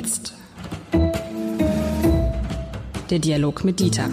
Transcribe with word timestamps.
jetzt? 0.00 0.34
Der 3.10 3.18
Dialog 3.18 3.64
mit 3.64 3.80
Dieter. 3.80 4.08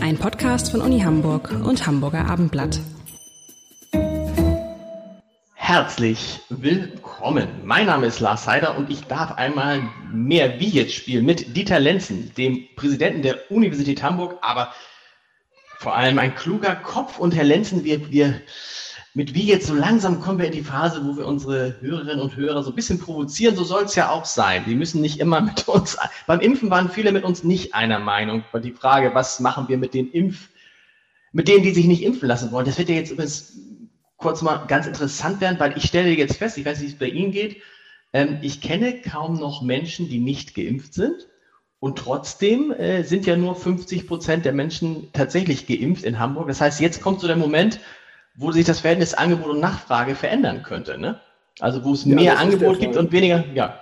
Ein 0.00 0.16
Podcast 0.16 0.70
von 0.70 0.80
Uni 0.80 1.00
Hamburg 1.00 1.50
und 1.50 1.86
Hamburger 1.86 2.24
Abendblatt. 2.24 2.80
Herzlich 5.54 6.40
willkommen. 6.48 7.48
Mein 7.62 7.86
Name 7.86 8.06
ist 8.06 8.20
Lars 8.20 8.44
Seider 8.44 8.78
und 8.78 8.88
ich 8.88 9.02
darf 9.04 9.32
einmal 9.32 9.82
mehr 10.10 10.60
wie 10.60 10.70
jetzt 10.70 10.94
spielen 10.94 11.26
mit 11.26 11.54
Dieter 11.54 11.78
Lenzen, 11.78 12.32
dem 12.38 12.66
Präsidenten 12.74 13.20
der 13.20 13.50
Universität 13.50 14.02
Hamburg, 14.02 14.38
aber 14.40 14.72
vor 15.76 15.94
allem 15.94 16.18
ein 16.18 16.34
kluger 16.36 16.74
Kopf. 16.74 17.18
Und 17.18 17.34
Herr 17.36 17.44
Lenzen, 17.44 17.84
wir, 17.84 18.10
wir 18.10 18.40
mit 19.18 19.34
wie 19.34 19.46
jetzt 19.46 19.66
so 19.66 19.74
langsam 19.74 20.20
kommen 20.20 20.38
wir 20.38 20.46
in 20.46 20.52
die 20.52 20.62
Phase, 20.62 21.04
wo 21.04 21.16
wir 21.16 21.26
unsere 21.26 21.74
Hörerinnen 21.80 22.20
und 22.20 22.36
Hörer 22.36 22.62
so 22.62 22.70
ein 22.70 22.76
bisschen 22.76 23.00
provozieren. 23.00 23.56
So 23.56 23.64
soll 23.64 23.82
es 23.82 23.96
ja 23.96 24.10
auch 24.10 24.24
sein. 24.24 24.62
Die 24.64 24.76
müssen 24.76 25.00
nicht 25.00 25.18
immer 25.18 25.40
mit 25.40 25.66
uns. 25.66 25.98
Beim 26.28 26.38
Impfen 26.38 26.70
waren 26.70 26.88
viele 26.88 27.10
mit 27.10 27.24
uns 27.24 27.42
nicht 27.42 27.74
einer 27.74 27.98
Meinung. 27.98 28.44
Aber 28.52 28.60
die 28.60 28.70
Frage, 28.70 29.16
was 29.16 29.40
machen 29.40 29.66
wir 29.66 29.76
mit 29.76 29.92
den 29.92 30.08
Impf, 30.12 30.50
mit 31.32 31.48
denen, 31.48 31.64
die 31.64 31.72
sich 31.72 31.86
nicht 31.86 32.04
impfen 32.04 32.28
lassen 32.28 32.52
wollen, 32.52 32.64
das 32.64 32.78
wird 32.78 32.90
ja 32.90 32.94
jetzt 32.94 33.10
übrigens 33.10 33.58
kurz 34.18 34.40
mal 34.42 34.58
ganz 34.68 34.86
interessant 34.86 35.40
werden, 35.40 35.58
weil 35.58 35.76
ich 35.76 35.86
stelle 35.86 36.10
jetzt 36.10 36.36
fest, 36.36 36.56
ich 36.56 36.64
weiß 36.64 36.78
nicht, 36.78 36.90
wie 36.90 36.92
es 36.92 36.98
bei 37.00 37.08
Ihnen 37.08 37.32
geht. 37.32 37.56
Ähm, 38.12 38.38
ich 38.40 38.60
kenne 38.60 39.02
kaum 39.02 39.40
noch 39.40 39.62
Menschen, 39.62 40.08
die 40.08 40.20
nicht 40.20 40.54
geimpft 40.54 40.94
sind. 40.94 41.26
Und 41.80 41.98
trotzdem 41.98 42.70
äh, 42.70 43.02
sind 43.02 43.26
ja 43.26 43.36
nur 43.36 43.56
50 43.56 44.06
Prozent 44.06 44.44
der 44.44 44.52
Menschen 44.52 45.12
tatsächlich 45.12 45.66
geimpft 45.66 46.04
in 46.04 46.20
Hamburg. 46.20 46.46
Das 46.46 46.60
heißt, 46.60 46.80
jetzt 46.80 47.02
kommt 47.02 47.18
so 47.18 47.26
der 47.26 47.36
Moment, 47.36 47.80
wo 48.38 48.52
sich 48.52 48.64
das 48.64 48.80
Verhältnis 48.80 49.14
Angebot 49.14 49.50
und 49.50 49.60
Nachfrage 49.60 50.14
verändern 50.14 50.62
könnte. 50.62 50.98
Ne? 50.98 51.20
Also 51.60 51.84
wo 51.84 51.92
es 51.92 52.04
ja, 52.04 52.14
mehr 52.14 52.38
Angebot 52.38 52.78
gibt 52.78 52.96
und 52.96 53.12
weniger, 53.12 53.44
ja. 53.52 53.80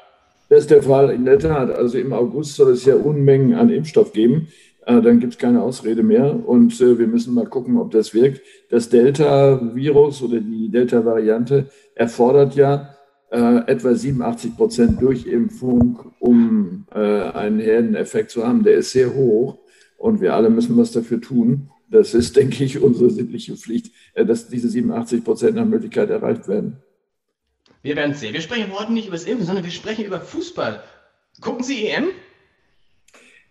Das 0.49 0.61
ist 0.61 0.71
der 0.71 0.83
Fall 0.83 1.11
in 1.11 1.25
der 1.25 1.39
Tat. 1.39 1.71
Also 1.71 1.99
im 1.99 2.13
August 2.13 2.55
soll 2.55 2.73
es 2.73 2.85
ja 2.85 2.95
Unmengen 2.95 3.55
an 3.55 3.69
Impfstoff 3.69 4.13
geben. 4.13 4.49
Äh, 4.87 5.03
dann 5.03 5.21
gibt 5.21 5.35
es 5.35 5.39
keine 5.39 5.63
Ausrede 5.63 6.03
mehr. 6.03 6.49
Und 6.49 6.81
äh, 6.81 6.99
wir 6.99 7.07
müssen 7.07 7.35
mal 7.35 7.47
gucken, 7.47 7.77
ob 7.79 7.91
das 7.91 8.15
wirkt. 8.15 8.41
Das 8.71 8.89
Delta-Virus 8.89 10.23
oder 10.23 10.41
die 10.41 10.71
Delta-Variante 10.71 11.67
erfordert 11.95 12.55
ja 12.55 12.95
äh, 13.31 13.59
etwa 13.67 13.93
87 13.93 14.57
Prozent 14.57 15.03
Durchimpfung, 15.03 16.13
um 16.21 16.87
äh, 16.95 16.99
einen 16.99 17.59
Herdeneffekt 17.59 18.31
zu 18.31 18.47
haben. 18.47 18.63
Der 18.63 18.75
ist 18.75 18.93
sehr 18.93 19.15
hoch. 19.15 19.59
Und 19.99 20.21
wir 20.21 20.35
alle 20.35 20.49
müssen 20.49 20.77
was 20.79 20.93
dafür 20.93 21.21
tun. 21.21 21.71
Das 21.89 22.15
ist, 22.15 22.37
denke 22.37 22.65
ich, 22.65 22.79
unsere 22.81 23.11
sittliche 23.11 23.57
Pflicht, 23.57 23.93
äh, 24.15 24.25
dass 24.25 24.49
diese 24.49 24.69
87 24.69 25.25
Prozent 25.25 25.57
nach 25.57 25.65
Möglichkeit 25.65 26.11
erreicht 26.11 26.49
werden. 26.49 26.83
Wir 27.83 27.95
werden 27.95 28.15
sehen. 28.15 28.35
Wir 28.35 28.41
sprechen 28.41 28.73
heute 28.73 28.93
nicht 28.93 29.07
über 29.07 29.17
das 29.17 29.27
Impfen, 29.27 29.47
sondern 29.47 29.65
wir 29.65 29.71
sprechen 29.71 30.05
über 30.05 30.21
Fußball. 30.21 30.83
Gucken 31.41 31.63
Sie 31.63 31.87
EM? 31.87 32.09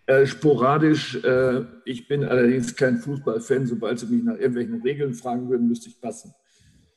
Äh, 0.06 0.26
sporadisch. 0.26 1.16
Äh, 1.24 1.64
ich 1.84 2.06
bin 2.06 2.24
allerdings 2.24 2.76
kein 2.76 2.98
Fußballfan. 2.98 3.66
Sobald 3.66 3.98
Sie 3.98 4.06
mich 4.06 4.22
nach 4.22 4.34
irgendwelchen 4.34 4.82
Regeln 4.82 5.14
fragen 5.14 5.48
würden, 5.48 5.68
müsste 5.68 5.88
ich 5.88 6.00
passen. 6.00 6.34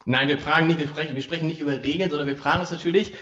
Nein, 0.05 0.27
wir 0.27 0.37
fragen 0.37 0.67
nicht, 0.67 0.79
wir 0.79 0.87
sprechen, 0.87 1.15
wir 1.15 1.21
sprechen 1.21 1.47
nicht 1.47 1.61
über 1.61 1.83
Regeln, 1.83 2.09
sondern 2.09 2.27
wir 2.27 2.37
fragen 2.37 2.61
uns 2.61 2.71
natürlich, 2.71 3.13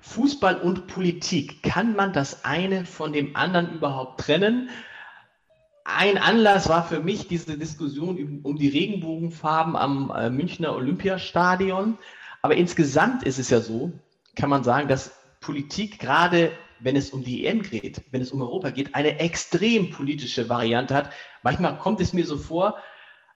Fußball 0.00 0.60
und 0.60 0.86
Politik, 0.86 1.62
kann 1.62 1.96
man 1.96 2.12
das 2.12 2.44
eine 2.44 2.84
von 2.84 3.12
dem 3.12 3.34
anderen 3.34 3.74
überhaupt 3.74 4.20
trennen? 4.20 4.68
Ein 5.86 6.18
Anlass 6.18 6.68
war 6.68 6.84
für 6.84 7.00
mich 7.00 7.28
diese 7.28 7.56
Diskussion 7.56 8.40
um 8.42 8.56
die 8.56 8.68
Regenbogenfarben 8.68 9.76
am 9.76 10.10
äh, 10.10 10.30
Münchner 10.30 10.74
Olympiastadion. 10.74 11.96
Aber 12.42 12.56
insgesamt 12.56 13.22
ist 13.22 13.38
es 13.38 13.50
ja 13.50 13.60
so, 13.60 13.92
kann 14.34 14.50
man 14.50 14.64
sagen, 14.64 14.88
dass 14.88 15.12
Politik 15.40 16.00
gerade, 16.00 16.50
wenn 16.80 16.96
es 16.96 17.10
um 17.10 17.22
die 17.22 17.46
EM 17.46 17.62
geht, 17.62 18.02
wenn 18.10 18.20
es 18.20 18.32
um 18.32 18.42
Europa 18.42 18.70
geht, 18.70 18.96
eine 18.96 19.20
extrem 19.20 19.90
politische 19.90 20.48
Variante 20.48 20.94
hat. 20.94 21.10
Manchmal 21.44 21.78
kommt 21.78 22.00
es 22.00 22.12
mir 22.12 22.26
so 22.26 22.36
vor, 22.36 22.76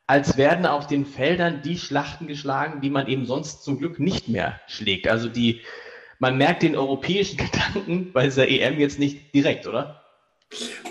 als 0.09 0.37
werden 0.37 0.67
auf 0.67 0.89
den 0.89 1.07
Feldern 1.07 1.63
die 1.63 1.79
Schlachten 1.79 2.27
geschlagen, 2.27 2.81
die 2.81 2.91
man 2.91 3.07
eben 3.07 3.27
sonst 3.27 3.63
zum 3.63 3.79
Glück 3.79 4.01
nicht 4.01 4.29
mehr 4.29 4.61
schlägt. 4.67 5.07
Also 5.07 5.29
die, 5.29 5.61
man 6.19 6.37
merkt 6.37 6.65
den 6.65 6.75
europäischen 6.75 7.37
Gedanken 7.77 8.13
bei 8.13 8.25
dieser 8.25 8.49
EM 8.49 8.81
jetzt 8.81 8.99
nicht 8.99 9.33
direkt, 9.35 9.69
oder? 9.69 10.00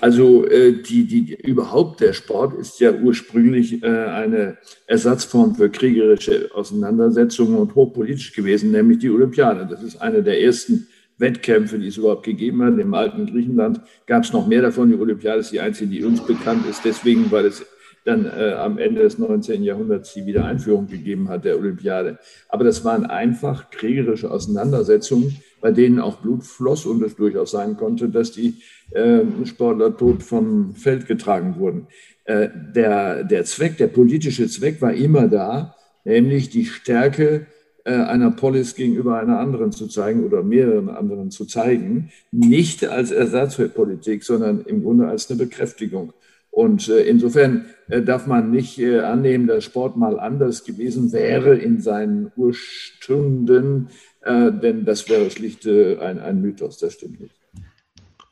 Also 0.01 0.45
äh, 0.47 0.71
die, 0.71 1.05
die, 1.05 1.35
überhaupt 1.35 1.99
der 1.99 2.13
Sport 2.13 2.57
ist 2.57 2.79
ja 2.79 2.93
ursprünglich 2.93 3.83
äh, 3.83 3.87
eine 3.87 4.57
Ersatzform 4.87 5.55
für 5.55 5.69
kriegerische 5.69 6.49
Auseinandersetzungen 6.53 7.57
und 7.57 7.75
hochpolitisch 7.75 8.33
gewesen, 8.33 8.71
nämlich 8.71 8.99
die 8.99 9.09
Olympiade. 9.09 9.67
Das 9.69 9.83
ist 9.83 10.01
eine 10.01 10.23
der 10.23 10.41
ersten 10.41 10.87
Wettkämpfe, 11.17 11.77
die 11.77 11.87
es 11.87 11.97
überhaupt 11.97 12.23
gegeben 12.23 12.63
hat. 12.63 12.79
Im 12.79 12.93
alten 12.93 13.25
Griechenland 13.25 13.81
gab 14.05 14.23
es 14.23 14.31
noch 14.31 14.47
mehr 14.47 14.61
davon. 14.61 14.89
Die 14.89 14.97
Olympiade 14.97 15.41
ist 15.41 15.51
die 15.51 15.59
einzige, 15.59 15.91
die 15.91 16.03
uns 16.03 16.25
bekannt 16.25 16.65
ist, 16.69 16.85
deswegen, 16.85 17.29
weil 17.29 17.45
es 17.45 17.65
dann 18.09 18.25
äh, 18.25 18.53
am 18.53 18.77
Ende 18.77 19.01
des 19.01 19.17
19. 19.17 19.63
Jahrhunderts 19.63 20.13
die 20.13 20.25
Wiedereinführung 20.25 20.87
gegeben 20.87 21.29
hat 21.29 21.45
der 21.45 21.57
Olympiade. 21.57 22.17
Aber 22.47 22.63
das 22.63 22.83
waren 22.83 23.05
einfach 23.05 23.69
kriegerische 23.69 24.31
Auseinandersetzungen, 24.31 25.37
bei 25.61 25.71
denen 25.71 25.99
auch 25.99 26.17
Blut 26.17 26.43
floss 26.43 26.85
und 26.85 27.03
es 27.03 27.15
durchaus 27.15 27.51
sein 27.51 27.77
konnte, 27.77 28.09
dass 28.09 28.31
die 28.31 28.61
äh, 28.91 29.21
Sportler 29.45 29.95
tot 29.95 30.23
vom 30.23 30.75
Feld 30.75 31.05
getragen 31.05 31.55
wurden. 31.57 31.87
Äh, 32.25 32.49
der, 32.75 33.23
der 33.23 33.45
Zweck, 33.45 33.77
der 33.77 33.87
politische 33.87 34.47
Zweck 34.47 34.81
war 34.81 34.93
immer 34.93 35.27
da, 35.27 35.75
nämlich 36.03 36.49
die 36.49 36.65
Stärke 36.65 37.45
äh, 37.85 37.93
einer 37.93 38.31
Polis 38.31 38.75
gegenüber 38.75 39.19
einer 39.19 39.39
anderen 39.39 39.71
zu 39.71 39.87
zeigen 39.87 40.25
oder 40.25 40.43
mehreren 40.43 40.89
anderen 40.89 41.31
zu 41.31 41.45
zeigen, 41.45 42.11
nicht 42.31 42.85
als 42.85 43.11
Ersatz 43.11 43.55
für 43.55 43.69
Politik, 43.69 44.23
sondern 44.23 44.61
im 44.61 44.83
Grunde 44.83 45.07
als 45.07 45.29
eine 45.29 45.39
Bekräftigung. 45.39 46.13
Und 46.51 46.89
äh, 46.89 47.01
insofern 47.01 47.65
äh, 47.87 48.01
darf 48.01 48.27
man 48.27 48.51
nicht 48.51 48.79
äh, 48.79 48.99
annehmen, 48.99 49.47
dass 49.47 49.63
Sport 49.63 49.97
mal 49.97 50.19
anders 50.19 50.63
gewesen 50.63 51.11
wäre 51.11 51.55
in 51.55 51.79
seinen 51.79 52.31
Urstunden, 52.35 53.89
denn 54.21 54.83
das 54.83 55.07
wäre 55.07 55.31
schlicht 55.31 55.65
ein, 55.65 56.19
ein 56.19 56.41
Mythos, 56.41 56.77
das 56.77 56.95
stimmt 56.95 57.21
nicht. 57.21 57.33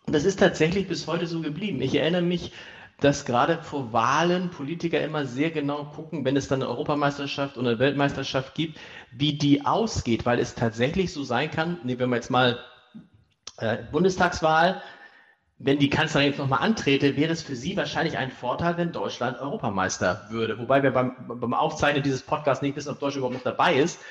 Das 0.05 0.25
ist 0.25 0.38
tatsächlich 0.38 0.89
bis 0.89 1.07
heute 1.07 1.28
so 1.28 1.39
geblieben. 1.39 1.81
Ich 1.81 1.95
erinnere 1.95 2.23
mich, 2.23 2.51
dass 3.00 3.25
gerade 3.25 3.59
vor 3.63 3.94
Wahlen 3.94 4.49
Politiker 4.49 5.01
immer 5.01 5.25
sehr 5.25 5.49
genau 5.49 5.85
gucken, 5.85 6.25
wenn 6.25 6.35
es 6.35 6.49
dann 6.49 6.61
eine 6.61 6.69
Europameisterschaft 6.69 7.57
oder 7.57 7.69
eine 7.69 7.79
Weltmeisterschaft 7.79 8.53
gibt, 8.53 8.78
wie 9.11 9.38
die 9.38 9.66
ausgeht, 9.66 10.25
weil 10.25 10.39
es 10.39 10.55
tatsächlich 10.55 11.13
so 11.13 11.23
sein 11.23 11.51
kann, 11.51 11.78
nehmen 11.84 12.09
wir 12.09 12.16
jetzt 12.17 12.31
mal 12.31 12.59
äh, 13.59 13.78
Bundestagswahl, 13.91 14.81
wenn 15.59 15.79
die 15.79 15.90
Kanzlerin 15.90 16.28
jetzt 16.28 16.38
nochmal 16.38 16.62
antrete, 16.62 17.18
wäre 17.18 17.31
es 17.34 17.41
für 17.41 17.56
sie 17.56 17.75
wahrscheinlich 17.78 18.18
ein 18.18 18.29
Vorteil, 18.31 18.78
wenn 18.78 18.91
Deutschland 18.91 19.40
Europameister 19.40 20.28
würde. 20.29 20.59
Wobei 20.59 20.84
wir 20.84 20.91
beim, 20.91 21.16
beim 21.18 21.53
Aufzeichnen 21.53 22.03
dieses 22.03 22.23
Podcasts 22.23 22.62
nicht 22.62 22.75
wissen, 22.75 22.90
ob 22.90 23.00
Deutschland 23.00 23.18
überhaupt 23.25 23.45
noch 23.45 23.57
dabei 23.57 23.75
ist. 23.75 24.01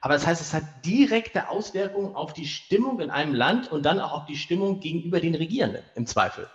Aber 0.00 0.14
das 0.14 0.26
heißt, 0.26 0.40
es 0.40 0.54
hat 0.54 0.64
direkte 0.84 1.48
Auswirkungen 1.48 2.14
auf 2.14 2.32
die 2.32 2.46
Stimmung 2.46 3.00
in 3.00 3.10
einem 3.10 3.34
Land 3.34 3.68
und 3.68 3.84
dann 3.84 3.98
auch 3.98 4.12
auf 4.12 4.24
die 4.26 4.36
Stimmung 4.36 4.78
gegenüber 4.78 5.20
den 5.20 5.34
Regierenden 5.34 5.82
im 5.94 6.06
Zweifel. 6.06 6.50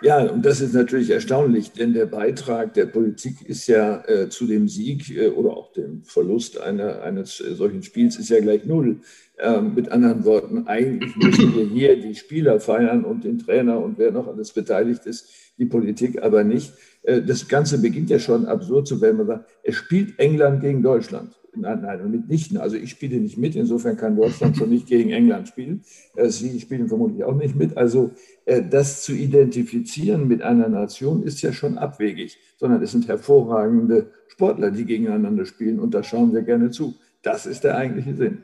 Ja, 0.00 0.22
und 0.22 0.44
das 0.46 0.60
ist 0.60 0.74
natürlich 0.74 1.10
erstaunlich, 1.10 1.72
denn 1.72 1.92
der 1.92 2.06
Beitrag 2.06 2.74
der 2.74 2.86
Politik 2.86 3.42
ist 3.42 3.66
ja 3.66 4.02
äh, 4.06 4.28
zu 4.28 4.46
dem 4.46 4.68
Sieg 4.68 5.10
äh, 5.10 5.28
oder 5.28 5.56
auch 5.56 5.72
dem 5.72 6.02
Verlust 6.04 6.60
einer, 6.60 7.02
eines 7.02 7.40
äh, 7.40 7.54
solchen 7.54 7.82
Spiels 7.82 8.16
ist 8.16 8.28
ja 8.28 8.40
gleich 8.40 8.64
null. 8.64 9.00
Ähm, 9.40 9.74
mit 9.74 9.90
anderen 9.90 10.24
Worten, 10.24 10.66
eigentlich 10.66 11.14
müssen 11.16 11.54
wir 11.54 11.64
hier 11.66 12.00
die 12.00 12.14
Spieler 12.14 12.58
feiern 12.60 13.04
und 13.04 13.24
den 13.24 13.38
Trainer 13.38 13.78
und 13.80 13.98
wer 13.98 14.10
noch 14.10 14.26
alles 14.26 14.52
beteiligt 14.52 15.06
ist, 15.06 15.28
die 15.58 15.66
Politik 15.66 16.22
aber 16.22 16.44
nicht. 16.44 16.72
Äh, 17.02 17.22
das 17.22 17.46
Ganze 17.48 17.80
beginnt 17.80 18.10
ja 18.10 18.18
schon 18.18 18.46
absurd 18.46 18.88
zu 18.88 19.00
werden. 19.00 19.18
Man 19.18 19.26
sagt, 19.26 19.50
es 19.62 19.76
spielt 19.76 20.18
England 20.18 20.60
gegen 20.60 20.82
Deutschland. 20.82 21.38
Nein, 21.60 21.82
nein, 21.82 22.10
mitnichten. 22.10 22.58
Also 22.58 22.76
ich 22.76 22.90
spiele 22.90 23.16
nicht 23.16 23.38
mit, 23.38 23.56
insofern 23.56 23.96
kann 23.96 24.16
Deutschland 24.16 24.56
schon 24.56 24.70
nicht 24.70 24.86
gegen 24.86 25.10
England 25.10 25.48
spielen. 25.48 25.84
Äh, 26.16 26.28
Sie 26.28 26.60
spielen 26.60 26.88
vermutlich 26.88 27.24
auch 27.24 27.34
nicht 27.34 27.56
mit. 27.56 27.76
Also 27.76 28.12
äh, 28.44 28.62
das 28.62 29.02
zu 29.02 29.12
identifizieren 29.12 30.28
mit 30.28 30.42
einer 30.42 30.68
Nation 30.68 31.22
ist 31.22 31.42
ja 31.42 31.52
schon 31.52 31.78
abwegig, 31.78 32.38
sondern 32.56 32.82
es 32.82 32.92
sind 32.92 33.08
hervorragende 33.08 34.12
Sportler, 34.28 34.70
die 34.70 34.84
gegeneinander 34.84 35.44
spielen 35.44 35.80
und 35.80 35.94
da 35.94 36.02
schauen 36.02 36.32
wir 36.32 36.42
gerne 36.42 36.70
zu. 36.70 36.94
Das 37.22 37.46
ist 37.46 37.64
der 37.64 37.76
eigentliche 37.76 38.14
Sinn. 38.14 38.42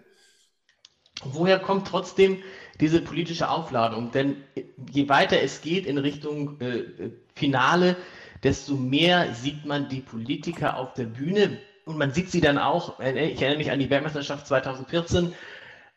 Woher 1.24 1.58
kommt 1.58 1.86
trotzdem 1.86 2.38
diese 2.80 3.00
politische 3.00 3.48
Aufladung? 3.48 4.10
Denn 4.10 4.36
je 4.92 5.08
weiter 5.08 5.40
es 5.40 5.60
geht 5.60 5.86
in 5.86 5.98
Richtung 5.98 6.60
äh, 6.60 7.10
Finale, 7.34 7.96
desto 8.42 8.74
mehr 8.76 9.32
sieht 9.34 9.64
man 9.64 9.88
die 9.88 10.00
Politiker 10.00 10.76
auf 10.76 10.94
der 10.94 11.04
Bühne 11.04 11.58
und 11.84 11.98
man 11.98 12.12
sieht 12.12 12.30
sie 12.30 12.40
dann 12.40 12.58
auch, 12.58 13.00
äh, 13.00 13.28
ich 13.28 13.40
erinnere 13.40 13.58
mich 13.58 13.70
an 13.70 13.78
die 13.78 13.90
Weltmeisterschaft 13.90 14.46
2014, 14.46 15.32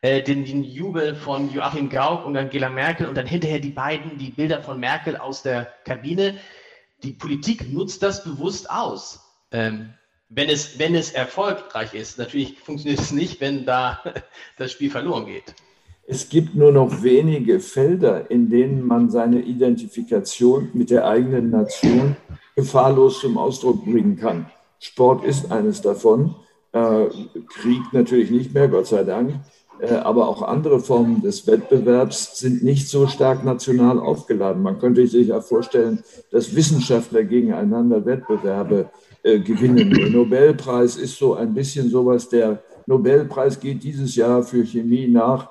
äh, 0.02 0.22
den, 0.22 0.46
den, 0.46 0.64
Jubel 0.64 1.16
von 1.16 1.52
Joachim 1.52 1.90
Gauck 1.90 2.26
und 2.26 2.38
Angela 2.38 2.70
Merkel 2.70 3.08
und 3.08 3.16
dann 3.16 3.26
hinterher 3.26 3.60
die 3.60 3.72
beiden, 3.72 4.18
die 4.18 4.32
Bilder 4.32 4.62
von 4.62 4.80
Merkel 4.80 5.18
aus 5.18 5.42
der 5.42 5.66
Kabine. 5.86 6.38
Die 7.04 7.12
Politik 7.12 7.72
nutzt 7.72 8.04
das 8.04 8.24
bewusst 8.24 8.70
aus. 8.70 9.22
Ähm, 9.52 9.94
wenn 10.30 10.50
es, 10.50 10.78
wenn 10.78 10.96
es 10.96 11.12
erfolgreich 11.12 11.94
ist. 11.94 12.18
Natürlich 12.18 12.60
funktioniert 12.60 13.00
es 13.00 13.12
nicht, 13.12 13.40
wenn 13.42 13.66
da 13.66 14.02
das 14.58 14.72
Spiel 14.72 14.90
verloren 14.90 15.26
geht. 15.26 15.56
Es 16.10 16.30
gibt 16.30 16.56
nur 16.56 16.72
noch 16.72 17.04
wenige 17.04 17.60
Felder, 17.60 18.32
in 18.32 18.50
denen 18.50 18.86
man 18.86 19.10
seine 19.10 19.42
Identifikation 19.42 20.70
mit 20.74 20.90
der 20.90 21.06
eigenen 21.06 21.50
Nation 21.50 22.16
gefahrlos 22.56 23.20
zum 23.20 23.38
Ausdruck 23.38 23.84
bringen 23.84 24.16
kann. 24.16 24.50
Sport 24.80 25.24
ist 25.24 25.52
eines 25.52 25.82
davon. 25.82 26.36
Äh, 26.72 27.08
Krieg 27.48 27.82
natürlich 27.92 28.32
nicht 28.32 28.54
mehr, 28.54 28.68
Gott 28.68 28.88
sei 28.88 29.04
Dank. 29.04 29.34
Äh, 29.80 29.94
aber 29.94 30.28
auch 30.28 30.42
andere 30.42 30.80
Formen 30.80 31.22
des 31.22 31.46
Wettbewerbs 31.46 32.40
sind 32.40 32.64
nicht 32.64 32.90
so 32.90 33.08
stark 33.08 33.44
national 33.44 34.00
aufgeladen. 34.00 34.64
Man 34.64 34.80
könnte 34.80 35.06
sich 35.08 35.28
ja 35.28 35.42
vorstellen, 35.42 36.04
dass 36.32 36.56
Wissenschaftler 36.56 37.24
gegeneinander 37.24 38.06
Wettbewerbe 38.06 38.90
äh, 39.24 39.40
gewinnen. 39.40 39.94
Der 39.94 40.10
Nobelpreis 40.10 40.96
ist 40.96 41.18
so 41.18 41.36
ein 41.36 41.54
bisschen 41.54 41.90
sowas, 41.90 42.28
der 42.30 42.64
Nobelpreis 42.88 43.60
geht 43.60 43.84
dieses 43.84 44.16
Jahr 44.16 44.42
für 44.42 44.64
Chemie 44.66 45.08
nach 45.08 45.50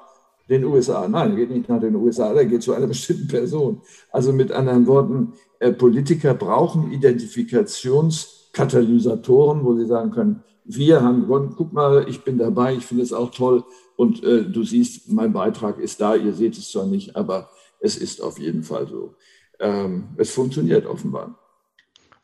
den 0.49 0.64
USA. 0.64 1.06
Nein, 1.06 1.37
geht 1.37 1.50
nicht 1.50 1.69
nach 1.69 1.81
den 1.81 1.94
USA, 1.94 2.32
der 2.32 2.46
geht 2.46 2.62
zu 2.62 2.73
einer 2.73 2.87
bestimmten 2.88 3.28
Person. 3.28 3.81
Also 4.11 4.32
mit 4.32 4.50
anderen 4.50 4.87
Worten, 4.87 5.32
Politiker 5.78 6.34
brauchen 6.34 6.93
Identifikationskatalysatoren, 8.56 9.64
wo 9.64 9.75
sie 9.75 9.87
sagen 9.87 10.11
können, 10.11 10.43
wir 10.64 11.03
haben 11.03 11.23
gewonnen, 11.23 11.55
guck 11.56 11.73
mal, 11.73 12.08
ich 12.08 12.25
bin 12.25 12.38
dabei, 12.38 12.75
ich 12.75 12.87
finde 12.87 13.03
es 13.03 13.12
auch 13.12 13.31
toll 13.31 13.64
und 13.97 14.25
äh, 14.25 14.44
du 14.44 14.64
siehst, 14.64 15.12
mein 15.12 15.32
Beitrag 15.32 15.79
ist 15.79 16.00
da, 16.00 16.17
ihr 16.17 16.32
seht 16.32 16.58
es 16.58 16.73
zwar 16.73 16.87
nicht, 16.87 17.14
aber 17.14 17.50
es 17.81 17.97
ist 17.97 18.20
auf 18.20 18.38
jeden 18.38 18.62
Fall 18.64 18.88
so. 18.88 19.14
Ähm, 19.61 20.08
es 20.17 20.32
funktioniert 20.32 20.87
offenbar. 20.87 21.38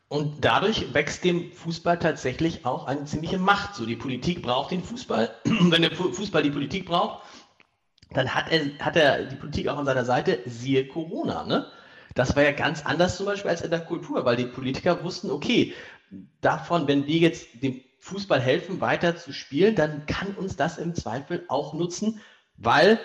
Und 0.09 0.33
dadurch 0.41 0.93
wächst 0.93 1.23
dem 1.23 1.51
Fußball 1.53 1.97
tatsächlich 1.97 2.65
auch 2.65 2.85
eine 2.85 3.05
ziemliche 3.05 3.39
Macht. 3.39 3.75
So, 3.75 3.85
die 3.85 3.95
Politik 3.95 4.43
braucht 4.43 4.71
den 4.71 4.83
Fußball. 4.83 5.31
Wenn 5.45 5.81
der 5.81 5.95
Fußball 5.95 6.43
die 6.43 6.51
Politik 6.51 6.85
braucht, 6.85 7.23
dann 8.11 8.35
hat 8.35 8.51
er, 8.51 8.77
hat 8.77 8.95
er 8.95 9.25
die 9.25 9.35
Politik 9.35 9.69
auch 9.69 9.77
an 9.77 9.85
seiner 9.85 10.05
Seite, 10.05 10.39
siehe 10.45 10.87
Corona. 10.87 11.45
Ne? 11.45 11.65
Das 12.15 12.35
war 12.35 12.43
ja 12.43 12.51
ganz 12.51 12.85
anders 12.85 13.17
zum 13.17 13.25
Beispiel 13.25 13.49
als 13.49 13.61
in 13.61 13.71
der 13.71 13.79
Kultur, 13.79 14.23
weil 14.23 14.35
die 14.35 14.45
Politiker 14.45 15.03
wussten, 15.03 15.31
okay, 15.31 15.73
davon, 16.41 16.87
wenn 16.87 17.07
wir 17.07 17.17
jetzt 17.17 17.47
dem 17.61 17.81
Fußball 17.99 18.39
helfen, 18.39 18.81
weiter 18.81 19.15
zu 19.15 19.31
spielen, 19.31 19.75
dann 19.75 20.05
kann 20.05 20.35
uns 20.35 20.55
das 20.55 20.77
im 20.77 20.93
Zweifel 20.93 21.45
auch 21.47 21.73
nutzen, 21.73 22.19
weil 22.57 22.99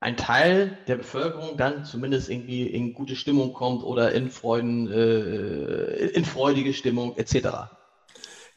ein 0.00 0.16
Teil 0.16 0.78
der 0.86 0.96
Bevölkerung 0.96 1.56
dann 1.56 1.84
zumindest 1.84 2.28
irgendwie 2.28 2.66
in 2.66 2.94
gute 2.94 3.16
Stimmung 3.16 3.52
kommt 3.52 3.82
oder 3.82 4.12
in 4.12 4.30
Freuden, 4.30 4.90
äh, 4.90 6.08
in 6.08 6.24
freudige 6.24 6.74
Stimmung 6.74 7.16
etc. 7.16 7.48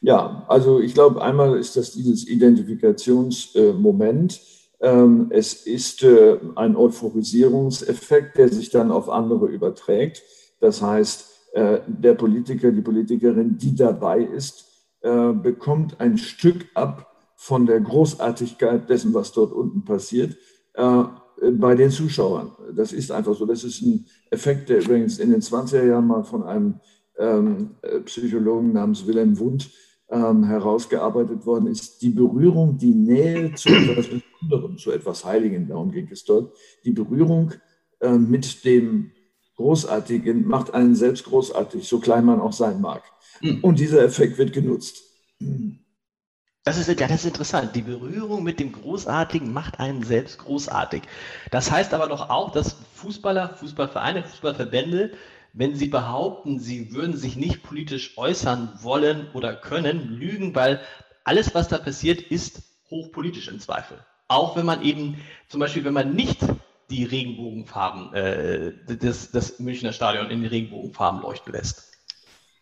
Ja, 0.00 0.44
also 0.48 0.80
ich 0.80 0.94
glaube, 0.94 1.22
einmal 1.22 1.58
ist 1.58 1.76
das 1.76 1.92
dieses 1.92 2.28
Identifikationsmoment. 2.28 4.40
Ähm, 4.80 5.26
es 5.30 5.66
ist 5.66 6.02
äh, 6.02 6.38
ein 6.54 6.76
Euphorisierungseffekt, 6.76 8.38
der 8.38 8.48
sich 8.48 8.70
dann 8.70 8.92
auf 8.92 9.08
andere 9.08 9.46
überträgt. 9.46 10.22
Das 10.60 10.82
heißt, 10.82 11.37
der 11.54 12.14
Politiker, 12.14 12.70
die 12.70 12.82
Politikerin, 12.82 13.56
die 13.56 13.74
dabei 13.74 14.20
ist, 14.20 14.66
äh, 15.00 15.32
bekommt 15.32 15.98
ein 16.00 16.18
Stück 16.18 16.66
ab 16.74 17.10
von 17.36 17.66
der 17.66 17.80
Großartigkeit 17.80 18.88
dessen, 18.88 19.14
was 19.14 19.32
dort 19.32 19.52
unten 19.52 19.84
passiert, 19.84 20.36
bei 20.74 21.74
den 21.74 21.90
Zuschauern. 21.90 22.52
Das 22.74 22.92
ist 22.92 23.10
einfach 23.10 23.34
so. 23.34 23.46
Das 23.46 23.64
ist 23.64 23.80
ein 23.82 24.06
Effekt, 24.30 24.68
der 24.68 24.80
übrigens 24.80 25.18
in 25.18 25.30
den 25.30 25.40
20er 25.40 25.84
Jahren 25.84 26.06
mal 26.06 26.24
von 26.24 26.42
einem 26.42 26.80
ähm, 27.16 27.70
Psychologen 28.04 28.72
namens 28.72 29.06
Wilhelm 29.06 29.38
Wundt 29.38 29.70
ähm, 30.10 30.44
herausgearbeitet 30.44 31.44
worden 31.44 31.66
ist, 31.66 32.00
die 32.02 32.10
Berührung, 32.10 32.78
die 32.78 32.94
Nähe 32.94 33.54
zu 33.54 33.68
etwas 33.68 34.06
Besonderem, 34.08 34.78
zu 34.78 34.90
etwas 34.90 35.24
Heiligen, 35.24 35.68
darum 35.68 35.90
ging 35.90 36.08
es 36.10 36.24
dort, 36.24 36.54
die 36.84 36.92
Berührung 36.92 37.52
äh, 38.00 38.16
mit 38.16 38.64
dem 38.64 39.10
Großartigen 39.58 40.46
macht 40.46 40.72
einen 40.72 40.94
selbst 40.94 41.24
großartig, 41.24 41.86
so 41.86 42.00
klein 42.00 42.24
man 42.24 42.40
auch 42.40 42.52
sein 42.52 42.80
mag. 42.80 43.02
Mhm. 43.42 43.58
Und 43.62 43.78
dieser 43.78 44.02
Effekt 44.02 44.38
wird 44.38 44.52
genutzt. 44.52 45.02
Das 46.64 46.78
ist, 46.78 46.88
ja, 46.88 46.94
das 46.94 47.20
ist 47.20 47.26
interessant. 47.26 47.76
Die 47.76 47.82
Berührung 47.82 48.42
mit 48.42 48.60
dem 48.60 48.72
Großartigen 48.72 49.52
macht 49.52 49.80
einen 49.80 50.02
selbst 50.02 50.38
großartig. 50.38 51.02
Das 51.50 51.70
heißt 51.70 51.92
aber 51.92 52.06
doch 52.06 52.30
auch, 52.30 52.52
dass 52.52 52.76
Fußballer, 52.94 53.56
Fußballvereine, 53.56 54.22
Fußballverbände 54.22 55.12
wenn 55.52 55.74
sie 55.74 55.88
behaupten, 55.88 56.60
sie 56.60 56.92
würden 56.92 57.16
sich 57.16 57.36
nicht 57.36 57.62
politisch 57.62 58.16
äußern 58.16 58.78
wollen 58.82 59.28
oder 59.32 59.56
können, 59.56 60.08
lügen, 60.08 60.54
weil 60.54 60.80
alles, 61.24 61.54
was 61.54 61.68
da 61.68 61.78
passiert, 61.78 62.20
ist 62.20 62.62
hochpolitisch 62.90 63.48
im 63.48 63.58
Zweifel. 63.58 63.98
Auch 64.28 64.56
wenn 64.56 64.66
man 64.66 64.82
eben, 64.82 65.20
zum 65.48 65.60
Beispiel, 65.60 65.84
wenn 65.84 65.94
man 65.94 66.14
nicht 66.14 66.38
die 66.90 67.04
Regenbogenfarben, 67.04 68.14
äh, 68.14 68.72
das, 69.00 69.30
das 69.30 69.58
Münchner 69.58 69.92
Stadion 69.92 70.30
in 70.30 70.42
die 70.42 70.46
Regenbogenfarben 70.46 71.22
leuchten 71.22 71.52
lässt. 71.52 71.92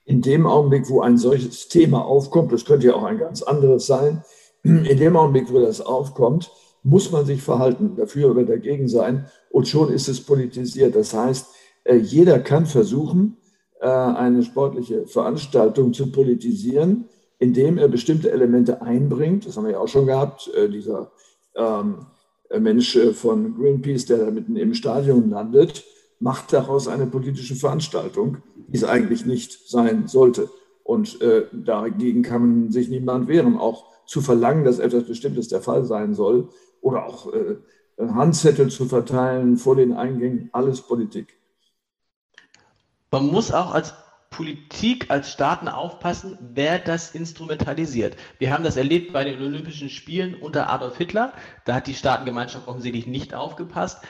In 0.05 0.23
dem 0.23 0.47
Augenblick, 0.47 0.89
wo 0.89 1.01
ein 1.01 1.19
solches 1.19 1.69
Thema 1.69 2.05
aufkommt, 2.05 2.53
das 2.53 2.65
könnte 2.65 2.87
ja 2.87 2.95
auch 2.95 3.05
ein 3.05 3.19
ganz 3.19 3.43
anderes 3.43 3.87
sein, 3.87 4.23
in 4.63 4.99
dem 4.99 5.17
Augenblick, 5.17 5.53
wo 5.53 5.61
das 5.61 5.81
aufkommt, 5.81 6.51
muss 6.83 7.11
man 7.11 7.27
sich 7.27 7.43
verhalten, 7.43 7.97
dafür 7.97 8.31
oder 8.31 8.45
dagegen 8.45 8.89
sein 8.89 9.27
und 9.51 9.69
schon 9.69 9.93
ist 9.93 10.09
es 10.09 10.21
politisiert. 10.21 10.95
Das 10.95 11.15
heißt, 11.15 11.47
äh, 11.85 11.97
jeder 11.97 12.39
kann 12.39 12.67
versuchen, 12.67 13.39
äh, 13.81 13.89
eine 13.89 14.43
sportliche 14.43 15.07
Veranstaltung 15.07 15.93
zu 15.93 16.13
politisieren, 16.13 17.09
indem 17.39 17.79
er 17.79 17.89
bestimmte 17.89 18.31
Elemente 18.31 18.83
einbringt. 18.83 19.47
Das 19.47 19.57
haben 19.57 19.65
wir 19.65 19.73
ja 19.73 19.81
auch 19.81 19.89
schon 19.89 20.07
gehabt. 20.07 20.49
Äh, 20.55 20.69
dieser 20.69 21.11
ähm, 21.55 22.07
Mensch 22.59 22.99
von 23.15 23.57
Greenpeace, 23.57 24.07
der 24.07 24.19
da 24.19 24.31
mitten 24.31 24.57
im 24.57 24.75
Stadion 24.75 25.31
landet, 25.31 25.85
macht 26.21 26.53
daraus 26.53 26.89
eine 26.89 27.07
politische 27.07 27.55
Veranstaltung, 27.55 28.39
die 28.69 28.77
es 28.77 28.85
eigentlich 28.85 29.27
nicht 29.27 29.69
sein 29.69 30.09
sollte. 30.09 30.49
Und 30.83 31.21
äh, 31.21 31.47
dagegen 31.53 32.23
kann 32.23 32.71
sich 32.71 32.89
niemand 32.89 33.29
wehren. 33.29 33.57
Auch 33.57 33.85
zu 34.07 34.21
verlangen, 34.21 34.65
dass 34.65 34.79
etwas 34.79 35.05
Bestimmtes 35.05 35.49
der 35.49 35.61
Fall 35.61 35.85
sein 35.85 36.15
soll 36.15 36.49
oder 36.81 37.07
auch 37.07 37.33
äh, 37.33 37.57
Handzettel 37.99 38.69
zu 38.71 38.87
verteilen 38.87 39.57
vor 39.57 39.75
den 39.77 39.93
Eingängen, 39.93 40.51
alles 40.53 40.83
Politik. 40.83 41.39
Man 43.11 43.27
muss 43.27 43.53
auch 43.53 43.73
als 43.73 43.95
Politik, 44.31 45.11
als 45.11 45.33
Staaten 45.33 45.69
aufpassen, 45.69 46.39
wer 46.41 46.79
das 46.79 47.15
instrumentalisiert. 47.15 48.17
Wir 48.39 48.53
haben 48.53 48.65
das 48.65 48.77
erlebt 48.77 49.13
bei 49.13 49.25
den 49.25 49.41
Olympischen 49.41 49.89
Spielen 49.89 50.35
unter 50.35 50.71
Adolf 50.71 50.99
Hitler. 50.99 51.33
Da 51.65 51.75
hat 51.75 51.87
die 51.87 51.95
Staatengemeinschaft 51.95 52.69
offensichtlich 52.69 53.07
nicht 53.07 53.35
aufgepasst. 53.35 54.05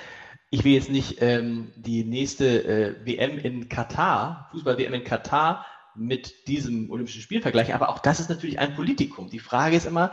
Ich 0.51 0.65
will 0.65 0.73
jetzt 0.73 0.91
nicht 0.91 1.19
ähm, 1.21 1.73
die 1.77 2.05
nächste 2.05 2.65
äh, 2.65 3.07
WM 3.07 3.39
in 3.39 3.69
Katar, 3.69 4.49
Fußball-WM 4.53 4.95
in 4.95 5.05
Katar, 5.05 5.67
mit 5.95 6.47
diesem 6.49 6.91
Olympischen 6.91 7.23
Spiel 7.23 7.41
vergleichen, 7.41 7.75
aber 7.75 7.89
auch 7.89 7.99
das 7.99 8.21
ist 8.21 8.29
natürlich 8.29 8.59
ein 8.59 8.75
Politikum. 8.75 9.31
Die 9.31 9.39
Frage 9.39 9.77
ist 9.77 9.87
immer, 9.87 10.13